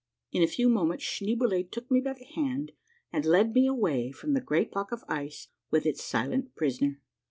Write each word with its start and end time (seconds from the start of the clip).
In 0.31 0.41
a 0.41 0.47
few 0.47 0.67
moments 0.67 1.05
Sclineeboule 1.05 1.69
took 1.69 1.91
me 1.91 2.01
by 2.01 2.13
the 2.13 2.25
hand 2.25 2.71
and 3.13 3.23
led 3.23 3.53
me 3.53 3.67
away 3.67 4.11
from 4.11 4.33
the 4.33 4.41
great 4.41 4.71
block 4.71 4.91
of 4.91 5.03
ice 5.07 5.49
with 5.69 5.85
its 5.85 6.03
silent 6.03 6.55
prisoner. 6.55 6.99